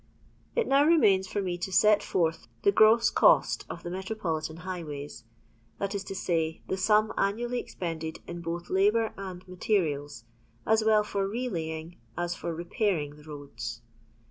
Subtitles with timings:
[0.55, 5.25] It now remains for me to set forth the gross cost of the metropolitan highways,
[5.77, 10.23] that is to say, the sum annually expended in both Ubour and materuils,
[10.65, 13.83] as well for relaying as for repairing the roads.